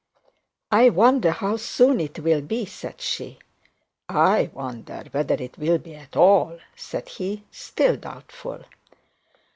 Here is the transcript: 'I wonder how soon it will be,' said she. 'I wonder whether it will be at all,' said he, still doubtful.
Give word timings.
'I 0.71 0.89
wonder 0.89 1.29
how 1.29 1.57
soon 1.57 1.99
it 1.99 2.17
will 2.17 2.41
be,' 2.41 2.65
said 2.65 2.99
she. 2.99 3.37
'I 4.09 4.49
wonder 4.51 5.03
whether 5.11 5.35
it 5.35 5.59
will 5.59 5.77
be 5.77 5.93
at 5.93 6.15
all,' 6.17 6.57
said 6.75 7.07
he, 7.07 7.43
still 7.51 7.97
doubtful. 7.97 8.63